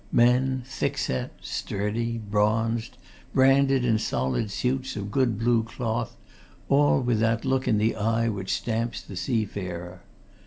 Men, 0.11 0.63
thick 0.65 0.97
set, 0.97 1.31
sturdy, 1.41 2.17
bronzed, 2.17 2.97
branded 3.35 3.85
in 3.85 3.99
solid 3.99 4.49
suits 4.49 4.95
of 4.95 5.11
good 5.11 5.37
blue 5.37 5.61
cloth, 5.61 6.17
all 6.69 7.01
with 7.01 7.19
that 7.19 7.45
look 7.45 7.67
in 7.67 7.77
the 7.77 7.95
eye 7.95 8.27
which 8.27 8.51
stamps 8.55 8.99
the 9.03 9.15
seafarer. 9.15 10.01